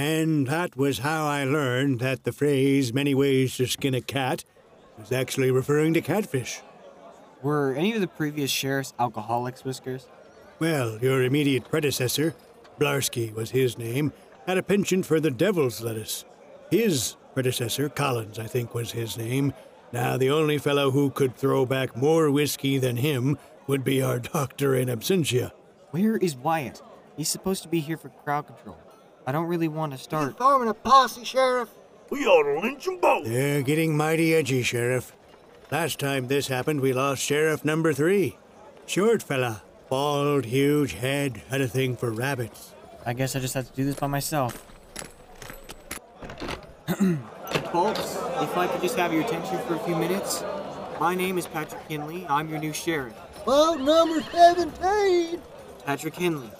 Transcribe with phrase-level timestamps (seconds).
[0.00, 4.44] And that was how I learned that the phrase many ways to skin a cat
[4.98, 6.62] was actually referring to catfish.
[7.42, 10.06] Were any of the previous sheriffs alcoholics, Whiskers?
[10.58, 12.34] Well, your immediate predecessor,
[12.78, 14.14] Blarsky was his name,
[14.46, 16.24] had a penchant for the devil's lettuce.
[16.70, 19.52] His predecessor, Collins, I think was his name.
[19.92, 23.36] Now, the only fellow who could throw back more whiskey than him
[23.66, 25.50] would be our doctor in absentia.
[25.90, 26.80] Where is Wyatt?
[27.18, 28.78] He's supposed to be here for crowd control.
[29.26, 30.38] I don't really want to start.
[30.38, 31.68] Forming a posse, Sheriff.
[32.10, 33.26] We ought to lynch them both.
[33.26, 35.12] They're getting mighty edgy, Sheriff.
[35.70, 38.36] Last time this happened, we lost Sheriff number three.
[38.86, 42.74] Short fella, bald, huge head, had a thing for rabbits.
[43.06, 44.66] I guess I just have to do this by myself.
[47.72, 50.42] Folks, if I could just have your attention for a few minutes.
[50.98, 52.26] My name is Patrick Henley.
[52.28, 53.14] I'm your new sheriff.
[53.46, 55.40] Vote number 17.
[55.86, 56.50] Patrick Henley.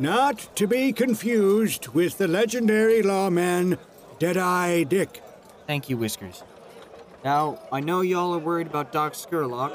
[0.00, 3.76] Not to be confused with the legendary lawman,
[4.18, 5.22] Deadeye Dick.
[5.66, 6.42] Thank you, Whiskers.
[7.22, 9.72] Now, I know y'all are worried about Doc Scurlock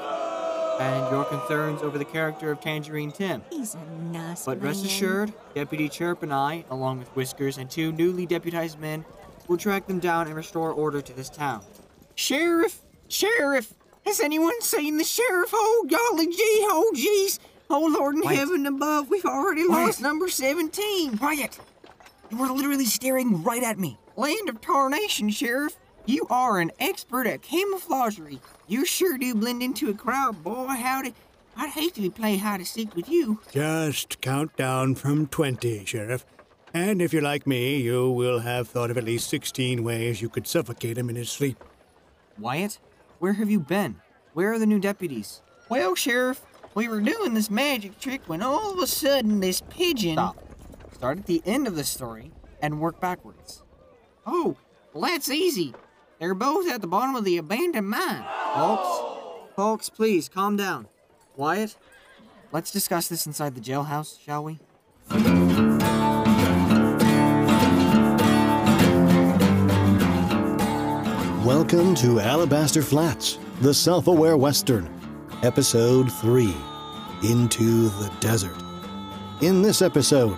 [0.80, 3.44] and your concerns over the character of Tangerine Tim.
[3.50, 4.86] He's a nice But rest man.
[4.86, 9.04] assured, Deputy Chirp and I, along with Whiskers and two newly deputized men,
[9.46, 11.62] will track them down and restore order to this town.
[12.16, 12.82] Sheriff!
[13.06, 13.74] Sheriff!
[14.04, 15.50] Has anyone seen the sheriff?
[15.52, 17.38] Oh, golly gee, oh, jeez!
[17.68, 18.36] Oh, Lord in Wait.
[18.36, 19.70] heaven above, we've already Wait.
[19.70, 21.18] lost number 17!
[21.18, 21.58] Wyatt!
[22.30, 23.98] You were literally staring right at me.
[24.16, 25.76] Land of tarnation, Sheriff!
[26.06, 28.40] You are an expert at camouflagery.
[28.68, 30.66] You sure do blend into a crowd, boy.
[30.68, 31.14] Howdy.
[31.56, 33.40] I'd hate to be play hide and seek with you.
[33.50, 36.24] Just count down from 20, Sheriff.
[36.72, 40.28] And if you're like me, you will have thought of at least 16 ways you
[40.28, 41.62] could suffocate him in his sleep.
[42.38, 42.78] Wyatt,
[43.18, 43.96] where have you been?
[44.34, 45.40] Where are the new deputies?
[45.68, 46.42] Well, Sheriff,
[46.76, 50.12] we were doing this magic trick when all of a sudden this pigeon.
[50.12, 50.36] Stop.
[50.92, 53.62] Start at the end of the story and work backwards.
[54.26, 54.56] Oh,
[54.92, 55.74] well, that's easy.
[56.20, 58.24] They're both at the bottom of the abandoned mine.
[58.54, 60.86] Folks, folks, please calm down.
[61.34, 61.76] Wyatt,
[62.52, 64.58] let's discuss this inside the jailhouse, shall we?
[71.42, 74.90] Welcome to Alabaster Flats, the self aware Western,
[75.46, 76.52] Episode 3
[77.22, 78.56] Into the Desert.
[79.42, 80.36] In this episode,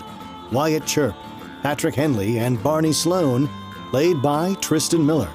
[0.53, 1.15] Wyatt Chirp,
[1.63, 3.49] Patrick Henley, and Barney Sloan,
[3.89, 5.31] played by Tristan Miller.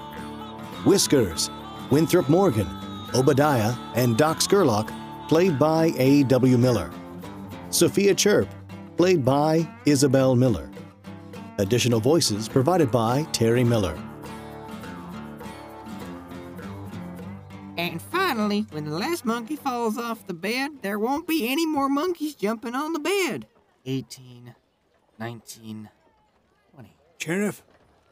[0.86, 1.50] Whiskers,
[1.90, 2.70] Winthrop Morgan,
[3.16, 4.94] Obadiah, and Doc Scurlock,
[5.28, 6.58] played by A.W.
[6.60, 6.92] Miller.
[7.72, 8.48] Sophia Chirp,
[8.96, 10.70] played by Isabel Miller.
[11.58, 13.98] Additional voices provided by Terry Miller.
[18.62, 22.76] When the last monkey falls off the bed, there won't be any more monkeys jumping
[22.76, 23.48] on the bed.
[23.86, 24.56] 18,
[25.20, 25.90] 19,
[26.74, 26.96] 20.
[27.18, 27.64] Sheriff,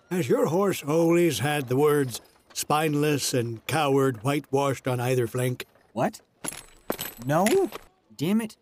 [0.09, 2.22] has your horse always had the words
[2.53, 5.66] spineless and coward whitewashed on either flank?
[5.94, 6.22] What?
[7.25, 7.69] No?
[8.16, 8.57] Damn it.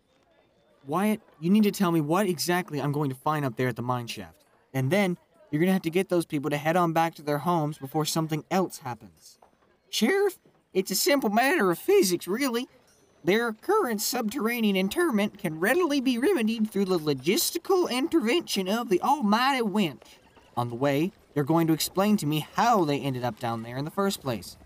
[0.86, 3.76] Wyatt, you need to tell me what exactly I'm going to find up there at
[3.76, 4.44] the mine shaft.
[4.72, 5.18] And then
[5.50, 7.78] you're going to have to get those people to head on back to their homes
[7.78, 9.38] before something else happens.
[9.90, 10.38] Sheriff,
[10.72, 12.68] it's a simple matter of physics, really.
[13.22, 19.62] Their current subterranean interment can readily be remedied through the logistical intervention of the almighty
[19.62, 20.18] winch.
[20.56, 23.76] On the way, they're going to explain to me how they ended up down there
[23.76, 24.56] in the first place.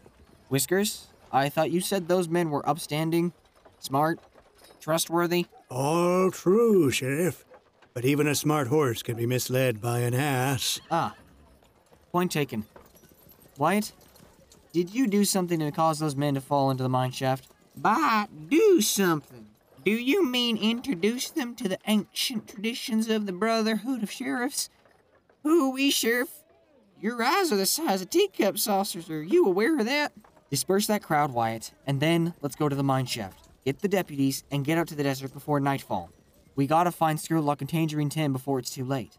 [0.48, 3.32] Whiskers, I thought you said those men were upstanding,
[3.80, 4.20] smart,
[4.80, 5.46] trustworthy.
[5.68, 7.44] All true, Sheriff.
[7.92, 10.80] But even a smart horse can be misled by an ass.
[10.90, 11.14] Ah,
[12.12, 12.66] point taken.
[13.58, 13.92] Wyatt,
[14.74, 17.46] did you do something to cause those men to fall into the mine shaft?
[17.76, 19.46] By do something.
[19.84, 24.70] Do you mean introduce them to the ancient traditions of the Brotherhood of Sheriffs?
[25.44, 26.42] Who we sheriff.
[27.00, 29.08] Your eyes are the size of teacup saucers.
[29.08, 30.12] Are you aware of that?
[30.50, 33.48] Disperse that crowd, Wyatt, and then let's go to the mine shaft.
[33.64, 36.10] Get the deputies and get out to the desert before nightfall.
[36.56, 39.18] We gotta find Scurlock and Tangerine Tim before it's too late.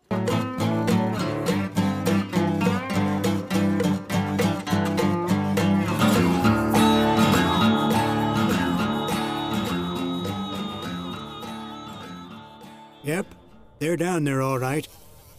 [13.86, 14.88] They're down there all right.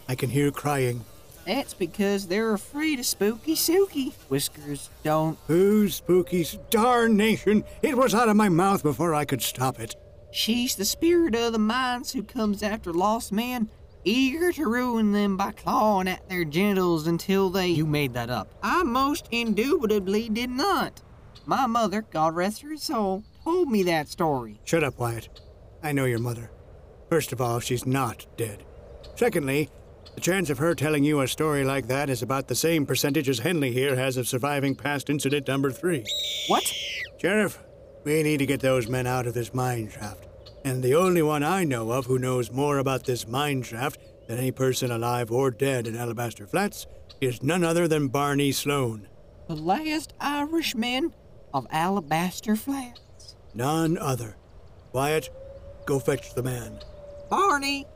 [0.08, 1.04] I can hear crying.
[1.46, 4.12] That's because they're afraid of Spooky Sookie.
[4.28, 5.36] Whiskers don't.
[5.48, 7.64] Who's Spooky's s- Darnation!
[7.82, 9.96] It was out of my mouth before I could stop it.
[10.30, 13.68] She's the spirit of the mines who comes after lost men,
[14.04, 17.70] eager to ruin them by clawing at their genitals until they.
[17.70, 18.46] You made that up.
[18.62, 21.02] I most indubitably did not.
[21.46, 24.60] My mother, God rest her soul, told me that story.
[24.64, 25.40] Shut up, Wyatt.
[25.82, 26.52] I know your mother.
[27.08, 28.64] First of all, she's not dead.
[29.14, 29.70] Secondly,
[30.14, 33.28] The chance of her telling you a story like that is about the same percentage
[33.28, 36.04] as Henley here has of surviving past incident number three.
[36.48, 36.64] What?
[37.20, 37.62] Sheriff,
[38.04, 40.26] we need to get those men out of this mine shaft.
[40.64, 44.38] And the only one I know of who knows more about this mine shaft than
[44.38, 46.86] any person alive or dead in Alabaster Flats
[47.20, 49.08] is none other than Barney Sloane.
[49.48, 51.12] The last Irishman
[51.52, 53.36] of Alabaster Flats.
[53.54, 54.36] None other.
[54.92, 55.28] Wyatt,
[55.84, 56.80] go fetch the man.
[57.28, 57.86] Barney!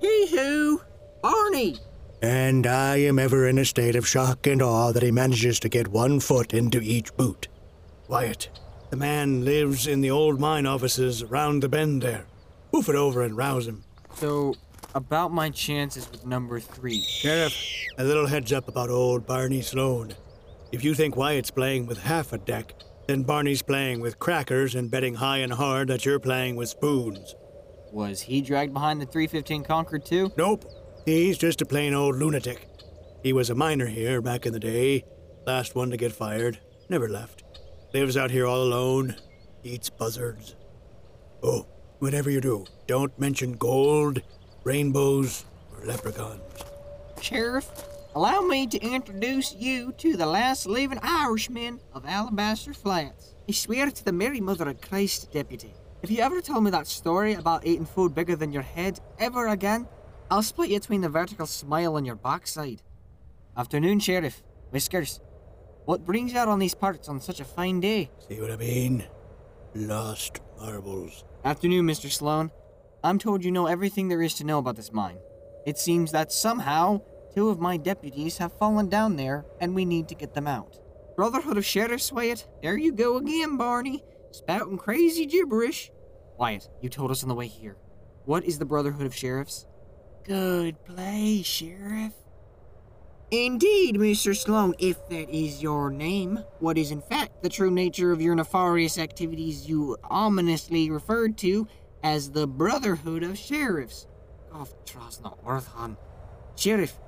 [0.00, 0.80] Hee-hoo!
[1.22, 1.76] Barney!
[2.22, 5.68] And I am ever in a state of shock and awe that he manages to
[5.68, 7.48] get one foot into each boot.
[8.08, 8.48] Wyatt,
[8.90, 12.26] the man lives in the old mine offices around the bend there.
[12.72, 13.84] Hoof it over and rouse him.
[14.16, 14.54] So,
[14.94, 17.00] about my chances with number three.
[17.00, 17.54] Sheriff,
[17.98, 20.14] a little heads up about old Barney Sloane.
[20.72, 22.74] If you think Wyatt's playing with half a deck,
[23.06, 27.34] then Barney's playing with crackers and betting high and hard that you're playing with spoons.
[27.92, 30.32] Was he dragged behind the 315 Concord too?
[30.36, 30.64] Nope,
[31.04, 32.68] he's just a plain old lunatic.
[33.22, 35.04] He was a miner here back in the day,
[35.46, 36.58] last one to get fired,
[36.88, 37.44] never left.
[37.94, 39.16] Lives out here all alone,
[39.64, 40.54] eats buzzards.
[41.42, 41.66] Oh,
[41.98, 44.22] whatever you do, don't mention gold,
[44.64, 46.42] rainbows, or leprechauns.
[47.20, 47.68] Sheriff,
[48.14, 53.34] allow me to introduce you to the last living Irishman of Alabaster Flats.
[53.48, 56.86] I swear to the Mary Mother of Christ, Deputy, if you ever tell me that
[56.86, 59.88] story about eating food bigger than your head ever again,
[60.30, 62.82] I'll split you between the vertical smile on your backside.
[63.56, 64.42] Afternoon, Sheriff.
[64.70, 65.20] Whiskers.
[65.86, 68.10] What brings you out on these parts on such a fine day?
[68.28, 69.04] See what I mean?
[69.74, 71.24] Lost marbles.
[71.44, 72.10] Afternoon, Mr.
[72.10, 72.50] Sloan.
[73.02, 75.18] I'm told you know everything there is to know about this mine.
[75.66, 77.00] It seems that somehow
[77.34, 80.78] two of my deputies have fallen down there and we need to get them out.
[81.16, 82.46] Brotherhood of Sheriffs, Wyatt.
[82.62, 84.04] There you go again, Barney.
[84.30, 85.90] Spouting crazy gibberish.
[86.38, 87.76] Wyatt, you told us on the way here.
[88.24, 89.66] What is the Brotherhood of Sheriffs?
[90.24, 92.12] Good play, Sheriff.
[93.30, 94.36] Indeed, Mr.
[94.36, 96.38] Sloan, if that is your name.
[96.60, 101.66] What is in fact the true nature of your nefarious activities you ominously referred to
[102.02, 104.06] as the Brotherhood of Sheriffs.
[104.54, 105.96] Oh, trust not worth hun.
[106.56, 106.98] Sheriff,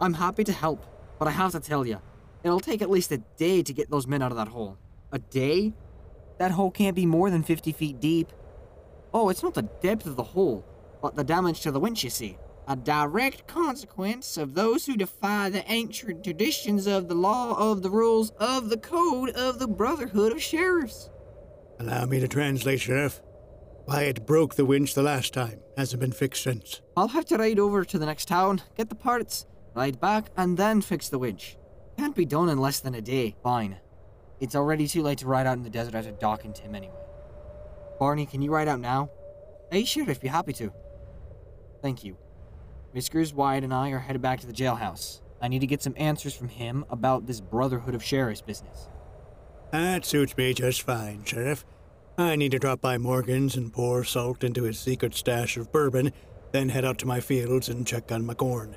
[0.00, 0.84] I'm happy to help,
[1.18, 2.00] but I have to tell you,
[2.42, 4.78] it'll take at least a day to get those men out of that hole.
[5.12, 5.74] A day?
[6.40, 8.32] That hole can't be more than 50 feet deep.
[9.12, 10.64] Oh, it's not the depth of the hole,
[11.02, 12.38] but the damage to the winch, you see.
[12.66, 17.90] A direct consequence of those who defy the ancient traditions of the law of the
[17.90, 21.10] rules of the code of the Brotherhood of Sheriffs.
[21.78, 23.20] Allow me to translate, Sheriff.
[23.84, 25.60] Why it broke the winch the last time.
[25.76, 26.80] Hasn't been fixed since.
[26.96, 29.44] I'll have to ride over to the next town, get the parts,
[29.74, 31.58] ride back, and then fix the winch.
[31.98, 33.36] Can't be done in less than a day.
[33.42, 33.76] Fine.
[34.40, 36.94] It's already too late to ride out in the desert after docking Tim anyway.
[37.98, 39.10] Barney, can you ride out now?
[39.70, 40.72] Hey, Sheriff, be happy to.
[41.82, 42.16] Thank you.
[42.92, 45.20] Whiskers, Wyatt, and I are headed back to the jailhouse.
[45.40, 48.88] I need to get some answers from him about this Brotherhood of Sheriffs business.
[49.70, 51.64] That suits me just fine, Sheriff.
[52.18, 56.12] I need to drop by Morgan's and pour salt into his secret stash of bourbon,
[56.52, 58.76] then head out to my fields and check on my corn.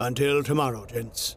[0.00, 1.36] Until tomorrow, gents.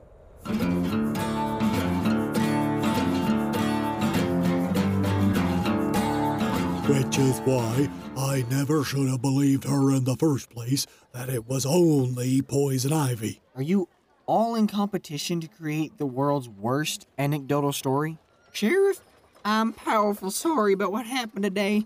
[6.90, 7.88] Which is why
[8.18, 12.92] I never should have believed her in the first place that it was only poison
[12.92, 13.42] ivy.
[13.56, 13.88] Are you
[14.26, 18.18] all in competition to create the world's worst anecdotal story?
[18.54, 19.02] Sheriff,
[19.46, 21.86] I'm powerful sorry about what happened today.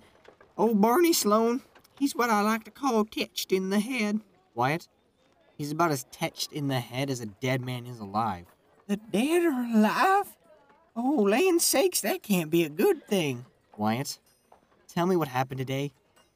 [0.58, 1.63] Old Barney Sloan,
[2.00, 4.22] he's what I like to call tetched in the head.
[4.56, 4.88] Wyatt?
[5.58, 8.46] He's about as tetched in the head as a dead man is alive.
[8.88, 10.38] The dead are alive?
[10.96, 13.46] Oh, land sakes, that can't be a good thing.
[13.78, 14.20] Wyatt,
[14.94, 15.92] tell me what happened today.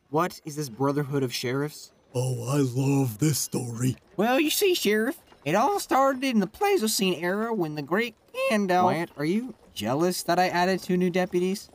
[0.09, 1.91] What is this Brotherhood of Sheriffs?
[2.15, 3.97] Oh, I love this story.
[4.15, 8.15] Well, you see, Sheriff, it all started in the Pleistocene era when the great
[8.51, 8.85] Gandalf.
[8.85, 11.69] Wyatt, are you jealous that I added two new deputies?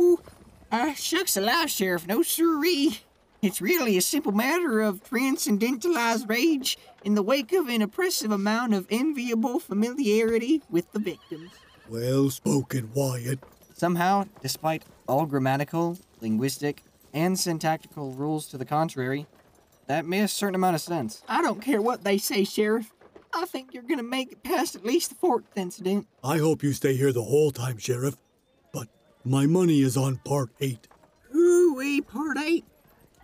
[0.00, 0.20] Ooh,
[0.72, 3.00] uh, shucks alive, Sheriff, no siree.
[3.42, 8.72] It's really a simple matter of transcendentalized rage in the wake of an oppressive amount
[8.72, 11.50] of enviable familiarity with the victims.
[11.90, 13.40] Well spoken, Wyatt.
[13.74, 16.82] Somehow, despite all grammatical, linguistic,
[17.12, 19.26] and syntactical rules to the contrary,
[19.86, 21.22] that made a certain amount of sense.
[21.28, 22.92] I don't care what they say, Sheriff.
[23.34, 26.06] I think you're gonna make it past at least the fourth incident.
[26.22, 28.16] I hope you stay here the whole time, Sheriff.
[28.72, 28.88] But
[29.24, 30.88] my money is on part eight.
[31.34, 32.64] Ooh-wee, part eight.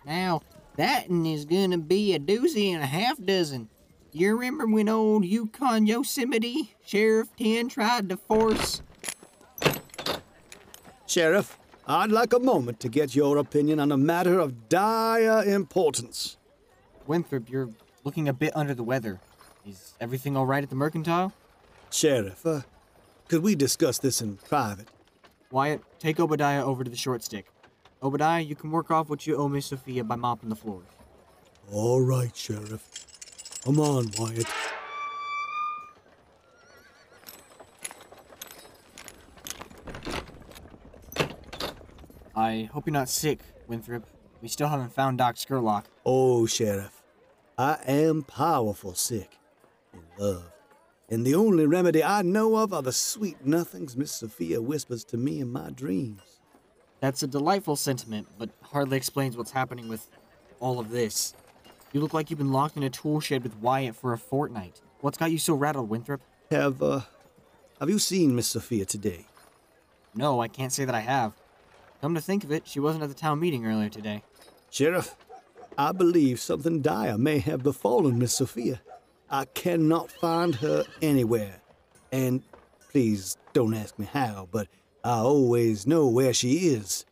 [0.05, 0.41] Now,
[0.75, 3.69] that one is gonna be a doozy and a half dozen.
[4.11, 8.81] You remember when old Yukon Yosemite Sheriff 10 tried to force
[11.07, 11.57] Sheriff,
[11.87, 16.37] I'd like a moment to get your opinion on a matter of dire importance.
[17.07, 17.69] Winthrop, you're
[18.03, 19.19] looking a bit under the weather.
[19.67, 21.33] Is everything all right at the mercantile?
[21.91, 22.61] Sheriff, uh,
[23.27, 24.87] could we discuss this in private?
[25.51, 27.51] Wyatt, take Obadiah over to the short stick.
[28.01, 30.85] Obadiah, you can work off what you owe Miss Sophia by mopping the floors.
[31.71, 33.07] All right, Sheriff.
[33.63, 34.47] Come on, Wyatt.
[42.51, 44.05] I hope you're not sick, Winthrop.
[44.41, 45.85] We still haven't found Doc Scurlock.
[46.05, 47.01] Oh, Sheriff,
[47.57, 49.37] I am powerful sick
[49.93, 50.51] in love.
[51.09, 55.17] And the only remedy I know of are the sweet nothings Miss Sophia whispers to
[55.17, 56.41] me in my dreams.
[56.99, 60.09] That's a delightful sentiment, but hardly explains what's happening with
[60.59, 61.33] all of this.
[61.93, 64.81] You look like you've been locked in a tool shed with Wyatt for a fortnight.
[64.99, 66.19] What's got you so rattled, Winthrop?
[66.51, 67.01] Have, uh,
[67.79, 69.25] have you seen Miss Sophia today?
[70.13, 71.31] No, I can't say that I have.
[72.01, 74.23] Come to think of it, she wasn't at the town meeting earlier today.
[74.71, 75.15] Sheriff,
[75.77, 78.81] I believe something dire may have befallen Miss Sophia.
[79.29, 81.61] I cannot find her anywhere.
[82.11, 82.41] And
[82.89, 84.67] please don't ask me how, but
[85.03, 87.05] I always know where she is.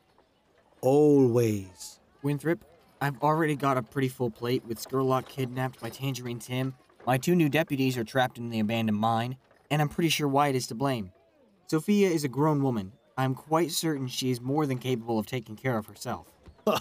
[0.81, 1.99] Always.
[2.23, 2.65] Winthrop,
[2.99, 6.73] I've already got a pretty full plate with Scurlock kidnapped by Tangerine Tim.
[7.05, 9.37] My two new deputies are trapped in the abandoned mine,
[9.69, 11.11] and I'm pretty sure Wyatt is to blame.
[11.67, 12.91] Sophia is a grown woman.
[13.19, 16.27] I'm quite certain she is more than capable of taking care of herself.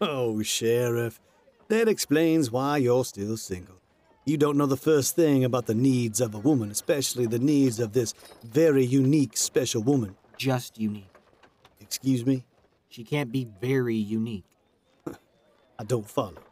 [0.00, 1.20] Oh, Sheriff,
[1.68, 3.76] that explains why you're still single.
[4.24, 7.78] You don't know the first thing about the needs of a woman, especially the needs
[7.78, 10.16] of this very unique, special woman.
[10.38, 11.14] Just unique.
[11.80, 12.44] Excuse me?
[12.88, 14.56] She can't be very unique.
[15.78, 16.42] I don't follow.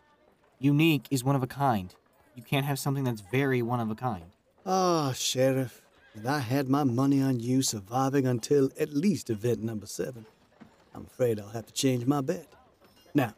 [0.59, 1.94] Unique is one of a kind.
[2.37, 4.37] You can't have something that's very one of a kind.
[4.66, 5.82] Ah, Sheriff,
[6.14, 10.26] and I had my money on you surviving until at least event number seven.
[10.95, 12.47] I'm afraid I'll have to change my bet.
[13.14, 13.35] Now,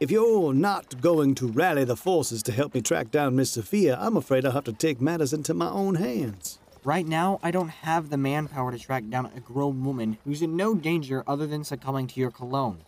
[0.00, 3.96] if you're not going to rally the forces to help me track down Miss Sophia,
[4.00, 6.58] I'm afraid I'll have to take matters into my own hands.
[6.84, 10.56] Right now, I don't have the manpower to track down a grown woman who's in
[10.56, 12.82] no danger other than succumbing to your cologne.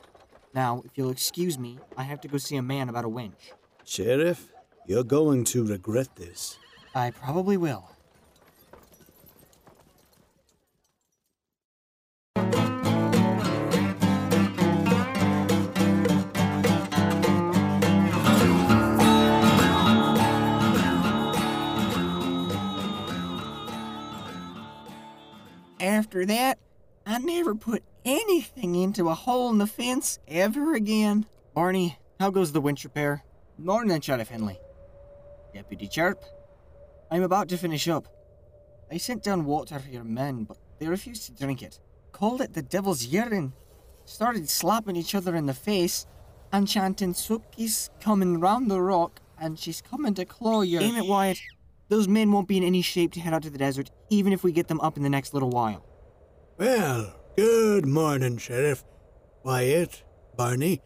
[0.53, 3.53] Now, if you'll excuse me, I have to go see a man about a winch.
[3.85, 4.53] Sheriff,
[4.87, 6.59] you're going to regret this.
[6.95, 7.89] I probably will.
[25.81, 26.59] After that,
[27.05, 31.27] I never put anything into a hole in the fence ever again.
[31.55, 33.23] Barney, how goes the winch repair?
[33.59, 34.59] Morning, Sheriff Henley.
[35.53, 36.23] Deputy Chirp,
[37.11, 38.09] I'm about to finish up.
[38.91, 41.81] I sent down water for your men, but they refused to drink it.
[42.13, 43.53] Called it the devil's urine.
[44.05, 46.07] Started slapping each other in the face
[46.53, 50.79] and chanting Sookie's coming round the rock and she's coming to claw you.
[50.79, 51.39] Damn it, Wyatt.
[51.89, 54.43] Those men won't be in any shape to head out to the desert, even if
[54.43, 55.85] we get them up in the next little while.
[56.59, 58.85] Well, good morning, Sheriff.
[59.45, 60.03] Wyatt,
[60.37, 60.81] Barney,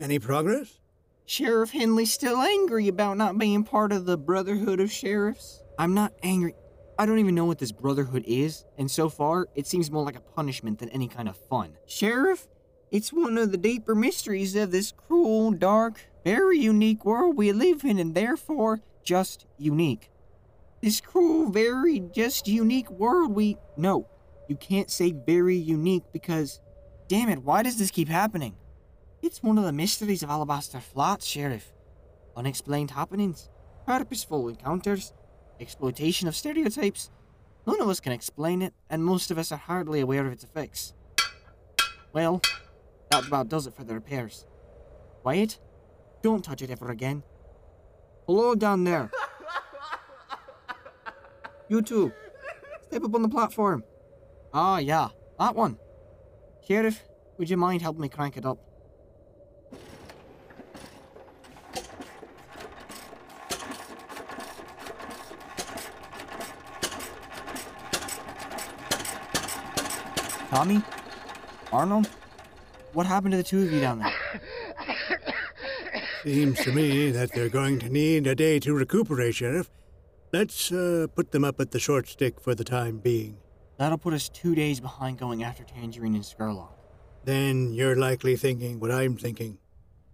[0.00, 0.78] any progress?
[1.24, 5.64] Sheriff Henley's still angry about not being part of the Brotherhood of Sheriffs.
[5.76, 6.54] I'm not angry.
[6.98, 10.16] I don't even know what this brotherhood is, and so far, it seems more like
[10.16, 11.76] a punishment than any kind of fun.
[11.86, 12.46] Sheriff,
[12.90, 17.84] it's one of the deeper mysteries of this cruel, dark, very unique world we live
[17.84, 20.10] in, and therefore Just unique.
[20.82, 23.56] This cruel, very just unique world we.
[23.76, 24.08] No,
[24.48, 26.60] you can't say very unique because.
[27.08, 28.56] Damn it, why does this keep happening?
[29.22, 31.72] It's one of the mysteries of Alabaster Flats, Sheriff.
[32.36, 33.48] Unexplained happenings,
[33.86, 35.12] Purposeful encounters.
[35.60, 37.10] exploitation of stereotypes.
[37.66, 40.44] None of us can explain it, and most of us are hardly aware of its
[40.44, 40.94] effects.
[42.12, 42.40] Well,
[43.10, 44.46] that about does it for the repairs.
[45.24, 45.58] Wyatt,
[46.22, 47.22] don't touch it ever again.
[48.26, 49.10] Hello down there.
[51.68, 52.12] You two,
[52.82, 53.82] step up on the platform.
[54.54, 55.08] Ah, yeah,
[55.38, 55.78] that one.
[56.66, 57.02] Sheriff,
[57.38, 58.58] would you mind helping me crank it up?
[70.50, 70.82] Tommy?
[71.72, 72.08] Arnold?
[72.92, 74.12] What happened to the two of you down there?
[76.22, 79.68] Seems to me that they're going to need a day to recuperate, Sheriff.
[80.32, 83.38] Let's uh, put them up at the short stick for the time being.
[83.78, 86.72] That'll put us two days behind going after Tangerine and Scurlock.
[87.24, 89.58] Then you're likely thinking what I'm thinking.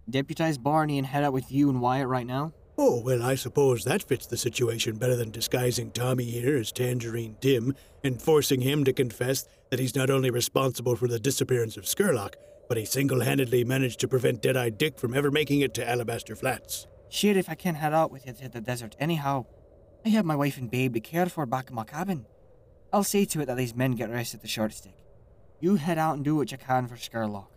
[0.09, 2.53] Deputize Barney and head out with you and Wyatt right now?
[2.77, 7.37] Oh, well, I suppose that fits the situation better than disguising Tommy here as Tangerine
[7.39, 11.85] Dim and forcing him to confess that he's not only responsible for the disappearance of
[11.85, 12.33] Scurlock,
[12.67, 16.35] but he single handedly managed to prevent Deadeye Dick from ever making it to Alabaster
[16.35, 16.87] Flats.
[17.09, 19.45] Shit, if I can't head out with you to the desert anyhow.
[20.05, 22.25] I have my wife and babe to care for back in my cabin.
[22.91, 24.97] I'll see to it that these men get rest at the short stick.
[25.61, 27.47] You head out and do what you can for Scurlock.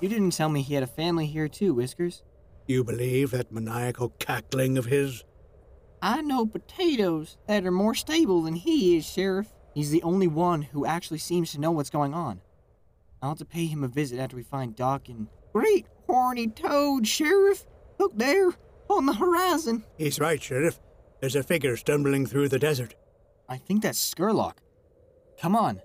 [0.00, 2.22] You didn't tell me he had a family here too, Whiskers.
[2.66, 5.24] You believe that maniacal cackling of his?
[6.02, 9.48] I know potatoes that are more stable than he is, Sheriff.
[9.74, 12.40] He's the only one who actually seems to know what's going on.
[13.22, 15.28] I'll have to pay him a visit after we find Doc and.
[15.52, 17.66] Great horny toad, Sheriff.
[17.98, 18.50] Look there,
[18.88, 19.84] on the horizon.
[19.98, 20.78] He's right, Sheriff.
[21.20, 22.94] There's a figure stumbling through the desert.
[23.48, 24.58] I think that's Scurlock.
[25.38, 25.82] Come on.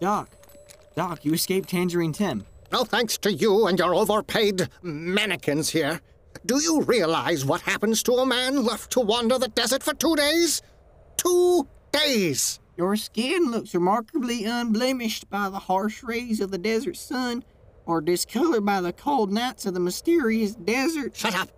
[0.00, 0.31] Doc.
[0.94, 2.44] Doc, you escaped Tangerine Tim.
[2.70, 6.00] No thanks to you and your overpaid mannequins here.
[6.44, 10.16] Do you realize what happens to a man left to wander the desert for two
[10.16, 10.62] days?
[11.16, 12.58] Two days!
[12.76, 17.44] Your skin looks remarkably unblemished by the harsh rays of the desert sun,
[17.86, 21.16] or discolored by the cold nights of the mysterious desert.
[21.16, 21.50] Shut up!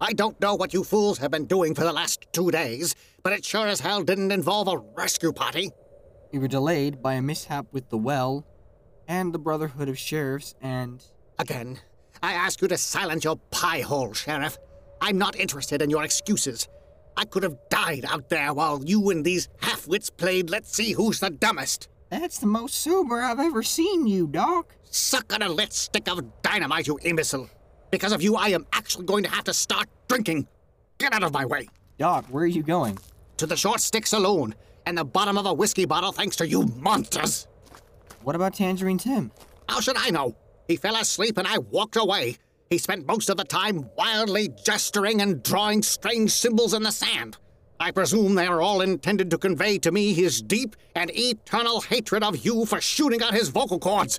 [0.00, 3.32] I don't know what you fools have been doing for the last two days, but
[3.32, 5.70] it sure as hell didn't involve a rescue party.
[6.32, 8.46] We were delayed by a mishap with the well,
[9.08, 11.02] and the Brotherhood of Sheriffs, and.
[11.38, 11.78] Again,
[12.22, 14.56] I ask you to silence your pie hole, Sheriff.
[15.00, 16.68] I'm not interested in your excuses.
[17.16, 21.20] I could have died out there while you and these half-wits played Let's See Who's
[21.20, 21.88] the Dumbest.
[22.10, 24.74] That's the most sober I've ever seen you, Doc.
[24.84, 27.50] Suck on a lit stick of dynamite, you imbecile.
[27.90, 30.46] Because of you, I am actually going to have to start drinking.
[30.98, 31.68] Get out of my way.
[31.98, 32.98] Doc, where are you going?
[33.38, 34.54] To the short stick saloon,
[34.86, 37.46] and the bottom of a whiskey bottle thanks to you monsters.
[38.26, 39.30] What about Tangerine Tim?
[39.68, 40.34] How should I know?
[40.66, 42.38] He fell asleep and I walked away.
[42.70, 47.36] He spent most of the time wildly gesturing and drawing strange symbols in the sand.
[47.78, 52.24] I presume they are all intended to convey to me his deep and eternal hatred
[52.24, 54.18] of you for shooting out his vocal cords.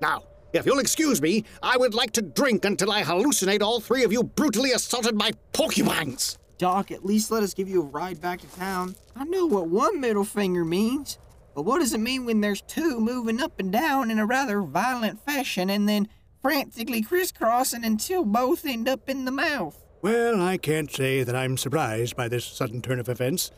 [0.00, 4.04] Now, if you'll excuse me, I would like to drink until I hallucinate all three
[4.04, 6.38] of you brutally assaulted by porcupines.
[6.58, 8.94] Doc, at least let us give you a ride back to town.
[9.16, 11.18] I know what one middle finger means,
[11.58, 14.62] but what does it mean when there's two moving up and down in a rather
[14.62, 16.06] violent fashion and then
[16.40, 19.84] frantically crisscrossing until both end up in the mouth?
[20.00, 23.50] Well, I can't say that I'm surprised by this sudden turn of events.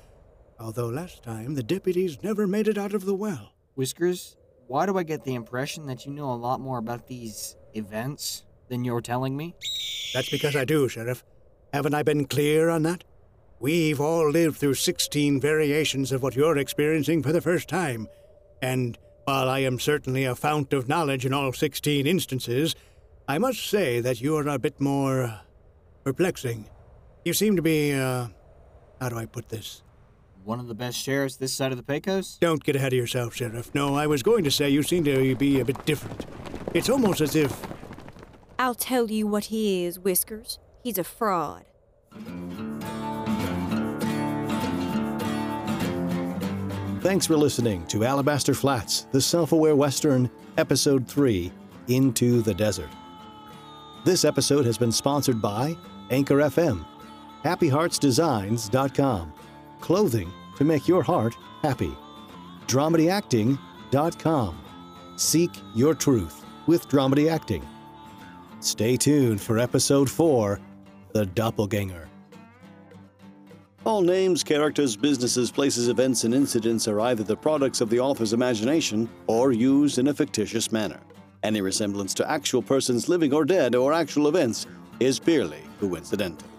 [0.58, 3.52] Although last time the deputies never made it out of the well.
[3.74, 7.54] Whiskers, why do I get the impression that you know a lot more about these
[7.74, 9.54] events than you're telling me?
[10.14, 11.22] That's because I do, Sheriff.
[11.74, 13.04] Haven't I been clear on that?
[13.60, 18.08] We've all lived through 16 variations of what you're experiencing for the first time.
[18.62, 22.74] And while I am certainly a fount of knowledge in all 16 instances,
[23.28, 25.38] I must say that you're a bit more uh,
[26.04, 26.70] perplexing.
[27.26, 28.28] You seem to be, uh,
[28.98, 29.82] how do I put this?
[30.42, 32.38] One of the best sheriffs this side of the Pecos?
[32.40, 33.74] Don't get ahead of yourself, Sheriff.
[33.74, 36.24] No, I was going to say you seem to be a bit different.
[36.72, 37.54] It's almost as if.
[38.58, 40.58] I'll tell you what he is, Whiskers.
[40.82, 41.66] He's a fraud.
[47.00, 51.50] Thanks for listening to Alabaster Flats, the self aware Western, Episode 3
[51.88, 52.90] Into the Desert.
[54.04, 55.76] This episode has been sponsored by
[56.10, 56.84] Anchor FM,
[57.42, 59.32] HappyHeartsDesigns.com,
[59.80, 61.96] clothing to make your heart happy,
[62.66, 64.58] DramedyActing.com.
[65.16, 67.66] Seek your truth with Dramedy Acting.
[68.60, 70.60] Stay tuned for Episode 4
[71.14, 72.09] The Doppelganger.
[73.90, 78.32] All names, characters, businesses, places, events, and incidents are either the products of the author's
[78.32, 81.00] imagination or used in a fictitious manner.
[81.42, 84.68] Any resemblance to actual persons living or dead or actual events
[85.00, 86.49] is purely coincidental.